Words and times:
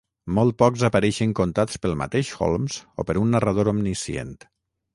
Molt 0.35 0.53
pocs 0.61 0.85
apareixen 0.89 1.35
contats 1.41 1.77
pel 1.85 1.93
mateix 2.01 2.33
Holmes 2.39 2.81
o 3.03 3.05
per 3.11 3.17
un 3.25 3.31
narrador 3.37 3.73
omniscient. 3.77 4.37